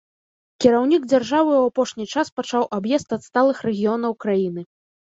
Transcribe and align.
Кіраўнік 0.63 1.05
дзяржавы 1.11 1.53
ў 1.57 1.65
апошні 1.73 2.09
час 2.15 2.27
пачаў 2.41 2.69
аб'езд 2.79 3.09
адсталых 3.21 3.57
рэгіёнаў 3.71 4.21
краіны. 4.27 4.71